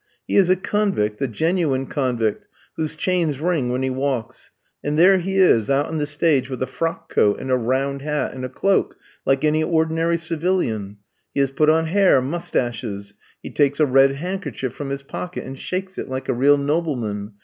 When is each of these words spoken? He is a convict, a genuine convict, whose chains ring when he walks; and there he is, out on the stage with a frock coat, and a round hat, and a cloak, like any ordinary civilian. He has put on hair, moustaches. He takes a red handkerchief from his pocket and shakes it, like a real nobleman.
He 0.27 0.35
is 0.35 0.49
a 0.49 0.55
convict, 0.55 1.21
a 1.21 1.27
genuine 1.27 1.85
convict, 1.85 2.47
whose 2.75 2.95
chains 2.95 3.39
ring 3.39 3.69
when 3.69 3.83
he 3.83 3.91
walks; 3.91 4.49
and 4.83 4.97
there 4.97 5.19
he 5.19 5.37
is, 5.37 5.69
out 5.69 5.85
on 5.85 5.99
the 5.99 6.07
stage 6.07 6.49
with 6.49 6.59
a 6.63 6.65
frock 6.65 7.13
coat, 7.13 7.39
and 7.39 7.51
a 7.51 7.55
round 7.55 8.01
hat, 8.01 8.33
and 8.33 8.43
a 8.43 8.49
cloak, 8.49 8.95
like 9.27 9.45
any 9.45 9.63
ordinary 9.63 10.17
civilian. 10.17 10.97
He 11.35 11.39
has 11.41 11.51
put 11.51 11.69
on 11.69 11.85
hair, 11.85 12.19
moustaches. 12.19 13.13
He 13.43 13.51
takes 13.51 13.79
a 13.79 13.85
red 13.85 14.13
handkerchief 14.13 14.73
from 14.73 14.89
his 14.89 15.03
pocket 15.03 15.43
and 15.43 15.59
shakes 15.59 15.99
it, 15.99 16.09
like 16.09 16.27
a 16.27 16.33
real 16.33 16.57
nobleman. 16.57 17.33